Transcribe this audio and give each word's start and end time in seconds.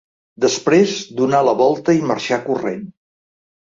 Després 0.45 0.95
donà 1.21 1.43
la 1.51 1.55
volta 1.63 1.99
i 2.01 2.05
marxà 2.09 2.43
corrent. 2.51 2.87